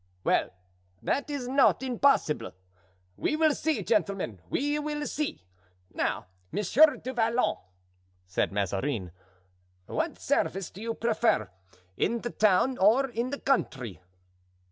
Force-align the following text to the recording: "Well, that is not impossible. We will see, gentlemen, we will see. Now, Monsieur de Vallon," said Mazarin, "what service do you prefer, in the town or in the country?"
"Well, 0.23 0.49
that 1.03 1.29
is 1.29 1.47
not 1.47 1.83
impossible. 1.83 2.53
We 3.17 3.35
will 3.35 3.53
see, 3.53 3.83
gentlemen, 3.83 4.41
we 4.49 4.79
will 4.79 5.05
see. 5.05 5.43
Now, 5.93 6.25
Monsieur 6.51 6.97
de 6.97 7.13
Vallon," 7.13 7.57
said 8.25 8.51
Mazarin, 8.51 9.11
"what 9.85 10.17
service 10.17 10.71
do 10.71 10.81
you 10.81 10.95
prefer, 10.95 11.51
in 11.97 12.21
the 12.21 12.31
town 12.31 12.79
or 12.79 13.09
in 13.11 13.29
the 13.29 13.39
country?" 13.39 14.01